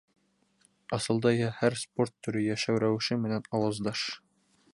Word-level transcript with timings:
Асылда 0.97 1.33
иһә, 1.35 1.51
һәр 1.59 1.77
спорт 1.83 2.15
төрө 2.29 2.43
йәшәү 2.47 2.83
рәүеше 2.85 3.23
менән 3.27 3.49
ауаздаш. 3.59 4.09